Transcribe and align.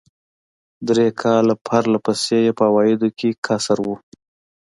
درې 0.87 1.07
کاله 1.21 1.55
پر 1.67 1.83
له 1.93 1.99
پسې 2.05 2.37
یې 2.45 2.51
په 2.57 2.63
عوایدو 2.69 3.09
کې 3.19 3.29
کسر 3.45 3.77
و. 3.85 3.87